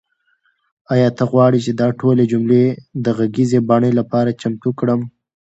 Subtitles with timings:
[0.93, 2.65] آیا ته غواړې چې دا ټولې جملې
[3.03, 5.01] د غږیزې بڼې لپاره چمتو کړم؟